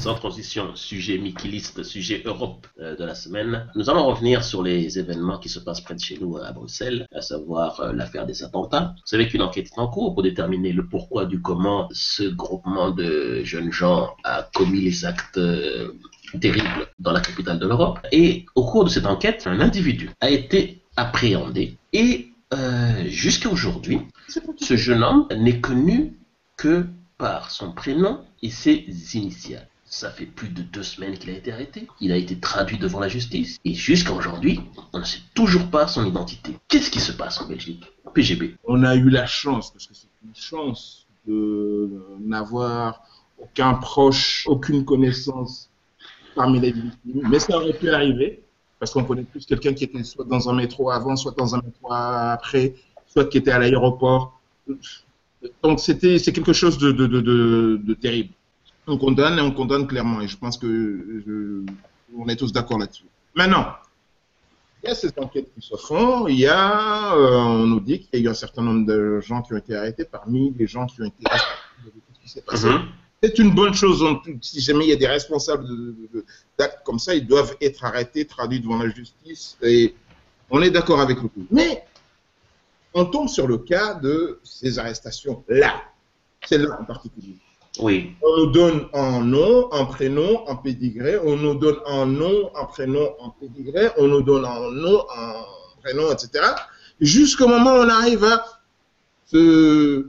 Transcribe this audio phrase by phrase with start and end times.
[0.00, 3.66] Sans transition, sujet Mikiliste, sujet Europe euh, de la semaine.
[3.74, 7.06] Nous allons revenir sur les événements qui se passent près de chez nous à Bruxelles,
[7.14, 8.94] à savoir euh, l'affaire des attentats.
[8.96, 12.90] Vous savez qu'une enquête est en cours pour déterminer le pourquoi du comment ce groupement
[12.90, 15.92] de jeunes gens a commis les actes euh,
[16.38, 18.00] terribles dans la capitale de l'Europe.
[18.12, 22.32] Et au cours de cette enquête, un individu a été appréhendé et
[23.06, 24.00] jusqu'à aujourd'hui,
[24.56, 26.18] ce jeune homme n'est connu
[26.56, 26.86] que
[27.18, 29.68] par son prénom et ses initiales.
[29.84, 31.88] Ça fait plus de deux semaines qu'il a été arrêté.
[32.00, 33.58] Il a été traduit devant la justice.
[33.64, 34.60] Et jusqu'à aujourd'hui,
[34.92, 36.56] on ne sait toujours pas son identité.
[36.68, 37.90] Qu'est-ce qui se passe en Belgique?
[38.14, 38.56] PGB.
[38.64, 43.02] On a eu la chance, parce que c'est une chance, de n'avoir
[43.38, 45.70] aucun proche, aucune connaissance
[46.34, 47.28] parmi les victimes.
[47.28, 48.42] Mais ça aurait pu arriver,
[48.78, 51.62] parce qu'on connaît plus quelqu'un qui était soit dans un métro avant, soit dans un
[51.62, 52.74] métro après,
[53.06, 54.40] soit qui était à l'aéroport.
[55.62, 58.30] Donc c'était c'est quelque chose de, de, de, terrible.
[58.86, 60.66] On condamne et on condamne clairement, et je pense que
[61.26, 61.62] je-
[62.16, 63.04] on est tous d'accord là-dessus.
[63.34, 63.66] Maintenant,
[64.82, 68.00] il y a ces enquêtes qui se font, il y a, euh, on nous dit
[68.00, 70.66] qu'il y a eu un certain nombre de gens qui ont été arrêtés parmi les
[70.66, 71.22] gens qui ont été
[72.22, 72.66] qui s'est passé.
[72.68, 72.82] Mhm.
[73.22, 74.02] C'est une bonne chose.
[74.40, 75.66] si jamais il y a des responsables
[76.58, 79.56] d'actes comme ça, ils doivent être arrêtés, traduits devant la justice.
[79.62, 79.94] Et
[80.50, 81.46] on est d'accord avec le coup.
[81.50, 81.82] Mais
[82.98, 85.82] on tombe sur le cas de ces arrestations-là.
[86.44, 87.36] Celle-là en particulier.
[87.78, 88.14] Oui.
[88.22, 91.16] On nous donne un nom, un prénom, un pédigré.
[91.18, 93.90] On nous donne un nom, un prénom, un pédigré.
[93.98, 95.34] On nous donne un nom, un
[95.82, 96.44] prénom, etc.
[97.00, 98.44] Jusqu'au moment où on arrive à
[99.26, 100.08] se...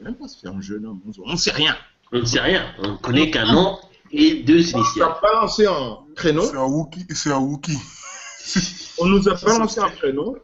[0.00, 1.76] Même pas se faire un jeune homme, on ne sait rien.
[2.12, 2.64] On ne sait rien.
[2.82, 3.78] On ne connaît qu'un nom
[4.10, 5.08] et deux On nous initiales.
[5.10, 6.44] a balancé un prénom.
[6.44, 7.06] C'est un Wookie.
[7.10, 7.78] C'est un Wookie.
[8.98, 10.36] On nous a balancé un prénom.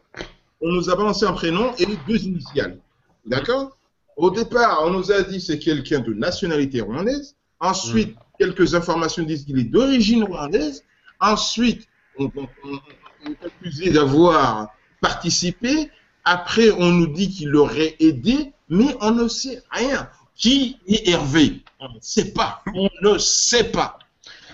[0.61, 2.79] On nous a balancé un prénom et deux initiales.
[3.25, 3.77] D'accord?
[4.15, 7.35] Au départ, on nous a dit c'est quelqu'un de nationalité rwandaise.
[7.59, 10.83] Ensuite, quelques informations disent qu'il est d'origine rwandaise.
[11.19, 12.79] Ensuite, on, on- on-
[13.25, 14.69] on est accusé d'avoir
[15.01, 15.89] participé.
[16.25, 20.09] Après, on nous dit qu'il aurait aidé, mais on ne sait rien.
[20.35, 21.61] Qui est Hervé?
[21.79, 22.61] On ne sait pas.
[22.75, 23.97] On ne sait pas.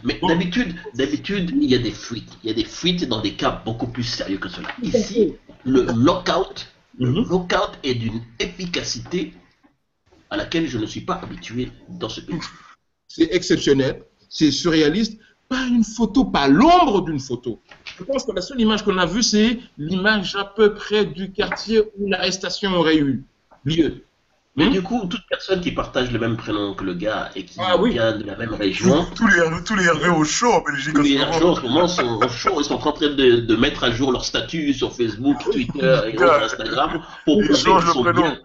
[0.04, 2.32] Mais d'habitude, d'habitude, il y a des fuites.
[2.44, 4.70] Il y a des fuites dans des cas beaucoup plus sérieux que cela.
[4.82, 5.34] Ici,
[5.66, 7.30] le lockout, le Mhm.
[7.30, 9.34] lockout est d'une efficacité
[10.30, 12.40] à laquelle je ne suis pas habitué dans ce pays.
[13.08, 17.60] c'est exceptionnel, c'est surréaliste, pas une photo, pas l'ombre d'une photo.
[17.98, 21.32] Je pense que la seule image qu'on a vue, c'est l'image à peu près du
[21.32, 23.24] quartier où l'arrestation aurait eu
[23.64, 24.04] lieu.
[24.56, 24.72] Mais Hmm?
[24.72, 27.76] du coup, toute personne qui partage le même prénom que le gars et qui Ah
[27.78, 27.94] oui.
[27.94, 30.94] vient de la même région, tous les, tous les Hervé au show en Belgique.
[30.94, 33.10] tous en ce les gens en ce moment sont au chaud, ils sont en train
[33.10, 37.64] de, de mettre à jour leur statut sur Facebook, Twitter et Instagram pour ils prouver
[37.64, 38.22] qu'ils le sont prénom.
[38.22, 38.40] bien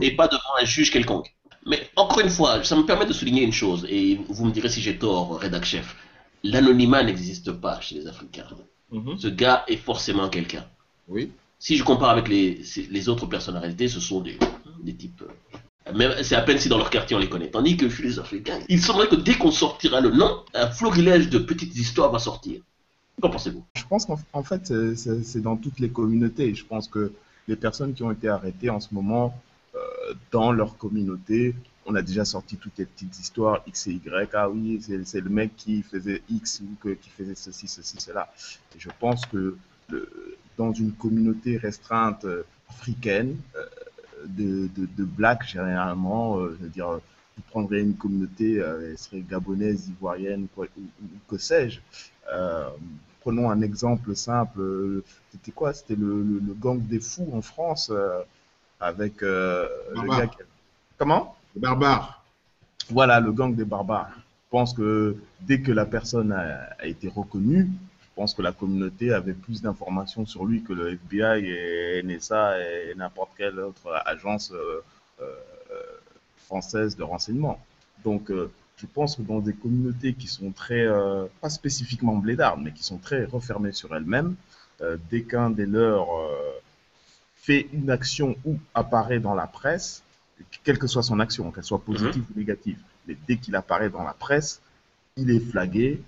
[0.00, 1.34] et pas devant un juge quelconque.
[1.66, 4.70] Mais encore une fois, ça me permet de souligner une chose, et vous me direz
[4.70, 5.94] si j'ai tort, rédac chef.
[6.42, 8.46] L'anonymat n'existe pas chez les Africains.
[8.90, 9.18] Mhm.
[9.18, 10.64] Ce gars est forcément quelqu'un.
[11.08, 11.30] Oui.
[11.58, 14.38] Si je compare avec les, les autres personnalités, ce sont des,
[14.82, 15.22] des types.
[15.22, 17.50] euh, c'est à peine si dans leur quartier on les connaît.
[17.50, 21.30] Tandis que chez les Africains, il semblerait que dès qu'on sortira le nom, un florilège
[21.30, 22.60] de petites histoires va sortir.
[23.20, 23.64] Qu'en pensez-vous?
[23.76, 26.54] Je pense qu'en en fait, c'est- c'est dans toutes les communautés.
[26.54, 27.12] Je pense que
[27.48, 29.34] les personnes qui ont été arrêtées en ce moment,
[29.74, 29.78] euh,
[30.30, 31.54] dans leur communauté,
[31.86, 34.30] on a déjà sorti toutes les petites histoires X et Y.
[34.34, 38.32] Ah oui, c'est le mec qui faisait X ou qui faisait ceci, ceci, cela.
[38.76, 39.56] Et je pense que
[40.56, 43.64] dans une communauté restreinte euh, africaine, euh,
[44.26, 46.88] de, de, de généralement, euh, je veux dire,
[47.36, 51.80] vous prendrez une communauté, euh, elle serait gabonaise, ivoirienne, quoi, ou, ou- que sais-je.
[52.32, 52.68] Euh,
[53.20, 54.60] prenons un exemple simple.
[54.60, 55.72] euh, C'était quoi?
[55.72, 58.20] C'était le, le- le gang des fous en France euh,
[58.80, 60.20] avec euh, le Barbare.
[60.20, 60.36] gars qui...
[60.98, 61.36] Comment?
[61.54, 62.24] Les barbares.
[62.90, 64.12] Voilà, le gang des barbares.
[64.16, 67.68] Je pense que dès que la personne a, a été reconnue,
[68.20, 72.94] pense que la communauté avait plus d'informations sur lui que le FBI et NSA et
[72.94, 74.84] n'importe quelle autre agence euh,
[75.22, 75.24] euh,
[76.36, 77.58] française de renseignement.
[78.04, 82.60] Donc, euh, je pense que dans des communautés qui sont très, euh, pas spécifiquement blédardes,
[82.62, 84.34] mais qui sont très refermées sur elles-mêmes,
[84.82, 86.52] euh, dès qu'un des leurs euh,
[87.36, 90.02] fait une action ou apparaît dans la presse,
[90.62, 94.04] quelle que soit son action, qu'elle soit positive ou négative, mais dès qu'il apparaît dans
[94.04, 94.60] la presse,
[95.16, 96.02] il est flagué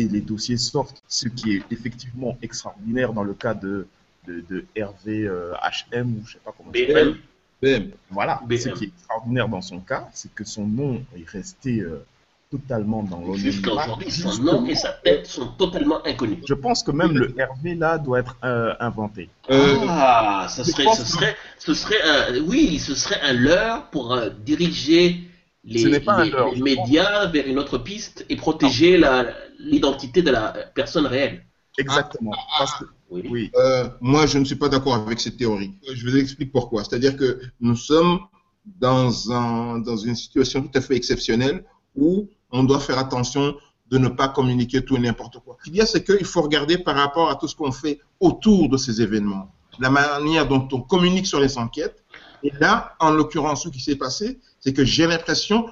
[0.00, 1.02] et les dossiers sortent.
[1.08, 3.86] Ce qui est effectivement extraordinaire dans le cas de,
[4.26, 5.52] de, de Hervé euh,
[5.92, 6.80] HM, ou je sais pas comment ça.
[7.02, 7.14] BM
[7.62, 7.90] BM.
[8.10, 8.40] Voilà.
[8.46, 8.58] BM.
[8.58, 12.04] Ce qui est extraordinaire dans son cas, c'est que son nom est resté euh,
[12.50, 13.84] totalement dans Jusqu'à l'anonymat.
[13.84, 16.38] aujourd'hui, son nom et sa tête sont totalement inconnus.
[16.46, 19.28] Je pense que même le Hervé là doit être euh, inventé.
[19.50, 23.32] Euh, Ah, ce je serait, ce que- serait, ce serait un, oui, ce serait un
[23.32, 25.22] leurre pour euh, diriger
[25.64, 29.26] les, leurre, médias vers une autre piste et protéger la-
[29.70, 31.44] l'identité de la personne réelle.
[31.78, 32.32] Exactement.
[32.58, 33.22] Parce que, Oui.
[33.30, 35.72] oui, Euh, moi, je ne suis pas d'accord avec cette théorie.
[35.92, 36.82] Je vous explique pourquoi.
[36.84, 37.28] C'est-à-dire que
[37.60, 38.18] nous sommes
[38.64, 41.64] dans, un, dans une situation tout à fait exceptionnelle
[41.94, 43.54] où on doit faire attention
[43.90, 45.56] de ne pas communiquer tout et n'importe quoi.
[45.60, 48.00] Ce qu'il y a, c'est qu'il faut regarder par rapport à tout ce qu'on fait
[48.18, 52.02] autour de ces événements, la manière dont on communique sur les enquêtes.
[52.42, 55.66] Et là, en l'occurrence, ce qui s'est passé, c'est que j'ai l'impression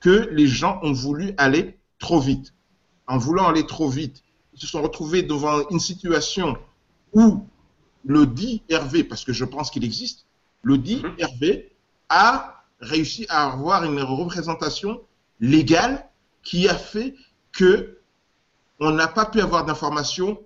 [0.00, 2.54] que les gens ont voulu aller trop vite.
[3.08, 4.22] En voulant aller trop vite,
[4.54, 6.56] ils se sont retrouvés devant une situation
[7.12, 7.44] où
[8.04, 10.26] le dit Hervé, parce que je pense qu'il existe,
[10.62, 11.14] le dit Mhm.
[11.18, 11.72] Hervé
[12.08, 15.00] a réussi à avoir une représentation
[15.40, 16.08] légale
[16.42, 17.14] qui a fait
[17.52, 17.98] que
[18.80, 20.38] on n'a pas pu avoir d'informations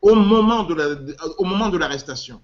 [0.00, 0.86] au moment de la,
[1.38, 2.40] au moment de l'arrestation.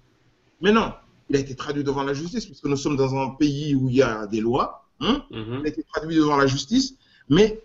[0.61, 0.93] Mais non,
[1.29, 3.95] il a été traduit devant la justice puisque nous sommes dans un pays où il
[3.95, 4.85] y a des lois.
[4.99, 5.23] hein.
[5.31, 5.59] Mhm.
[5.61, 6.95] Il a été traduit devant la justice.
[7.29, 7.63] Mais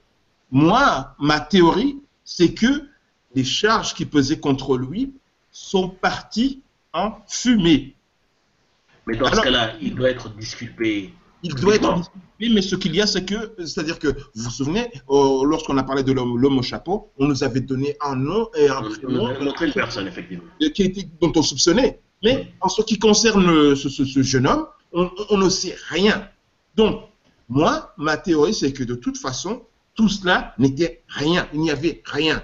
[0.51, 2.83] moi, ma théorie, c'est que
[3.35, 5.13] les charges qui pesaient contre lui
[5.51, 6.63] sont parties
[6.93, 7.95] en fumée.
[9.07, 11.13] Mais dans ce cas-là, il doit être disculpé.
[11.43, 14.51] Il doit être disculpé, mais ce qu'il y a, c'est que, c'est-à-dire que, vous vous
[14.51, 18.49] souvenez, euh, lorsqu'on a parlé de l'homme au chapeau, on nous avait donné un nom
[18.57, 20.45] et un On prénom a montré une personne, effectivement.
[20.75, 22.01] qui était, dont on soupçonnait.
[22.25, 25.49] Mais en ce qui concerne le- ce, ce- ce jeune homme, on, on- on ne
[25.51, 26.29] sait rien.
[26.75, 27.03] Donc,
[27.49, 29.63] moi, ma théorie, c'est que de toute façon,
[29.97, 31.49] tout cela n'était rien.
[31.53, 32.43] Il n'y avait rien.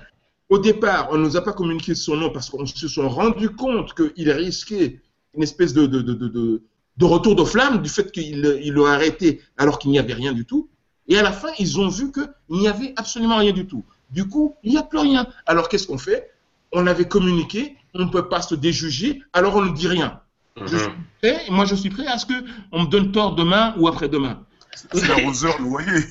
[0.48, 3.50] Au départ, on ne nous a pas communiqué son nom parce qu'on se sont rendu
[3.50, 5.00] compte qu'il risquait
[5.34, 6.62] une espèce de, de, de,
[6.96, 10.32] de, retour de flamme du fait qu'il il l'a arrêté alors qu'il n'y avait rien
[10.32, 10.68] du tout.
[11.08, 13.84] Et à la fin, ils ont vu qu'il n'y avait absolument rien du tout.
[14.10, 15.26] Du coup, il n'y a plus rien.
[15.46, 16.30] Alors qu'est-ce qu'on fait?
[16.72, 20.20] On avait communiqué, on ne peut pas se déjuger, alors on ne dit rien.
[20.64, 20.88] Je suis
[21.22, 24.44] prêt, moi je suis prêt à ce qu'on me donne tort demain ou après-demain.
[24.92, 26.04] C'est l'arroseur noyé.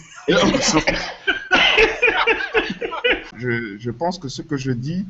[3.37, 5.05] Je, je pense que ce que je dis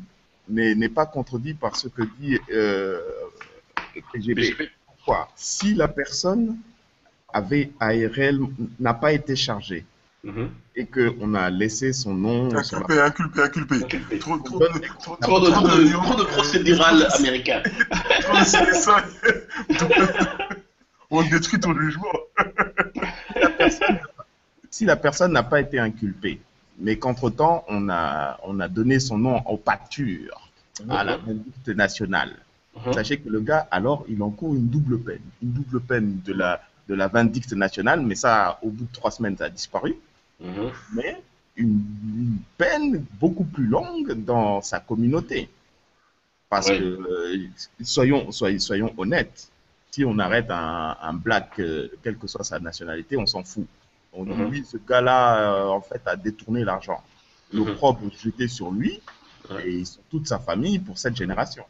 [0.48, 2.98] n'est pas contredit par ce que dit euh,
[4.12, 4.54] PGB.
[4.86, 5.28] Pourquoi?
[5.36, 6.56] Si la personne
[7.32, 8.40] avait ARL
[8.80, 9.84] n'a pas été chargée
[10.24, 10.50] Mhm.
[10.76, 13.74] et qu'on a laissé son nom la Inculpé, inculpé, inculpé.
[13.74, 14.18] Inculpé.
[14.20, 14.66] Trop, trop, de-
[15.00, 17.60] trop, Trop de, trop de- millions, trop de euh, procédural américain.
[18.20, 19.04] trop de CSA.
[21.10, 22.12] On détruit ton jugement.
[24.72, 26.40] Si la personne n'a pas été inculpée,
[26.78, 30.48] mais qu'entre-temps, on a, on a donné son nom en pâture
[30.88, 32.34] à la vindicte nationale,
[32.74, 32.94] Mhm.
[32.94, 35.20] sachez que le gars, alors, il encourt une double peine.
[35.42, 39.10] Une double peine de la, de la vindicte nationale, mais ça, au bout de trois
[39.10, 39.94] semaines, ça a disparu.
[40.40, 40.70] Mhm.
[40.94, 41.22] Mais
[41.56, 41.84] une,
[42.16, 45.50] une peine beaucoup plus longue dans sa communauté.
[46.48, 47.46] Parce que, euh,
[47.82, 49.50] soyons, soyons, soyons honnêtes,
[49.90, 53.66] si on arrête un, un black, euh, quelle que soit sa nationalité, on s'en fout.
[54.12, 57.02] On dit, oui, ce gars-là, euh, en fait, a détourné l'argent.
[57.52, 57.64] Mhm.
[57.64, 59.00] L'opprobre jeté sur lui
[59.64, 61.64] et sur toute sa famille pour cette génération.